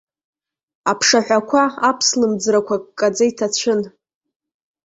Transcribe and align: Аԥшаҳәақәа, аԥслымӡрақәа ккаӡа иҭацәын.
Аԥшаҳәақәа, 0.91 1.61
аԥслымӡрақәа 1.89 2.75
ккаӡа 2.83 3.25
иҭацәын. 3.29 3.81